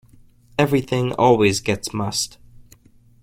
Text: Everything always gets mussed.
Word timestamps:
Everything 0.57 1.11
always 1.13 1.59
gets 1.59 1.93
mussed. 1.93 2.39